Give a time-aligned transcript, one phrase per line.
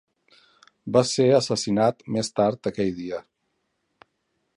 [0.95, 3.21] Va ser assassinat més tard aquell dia.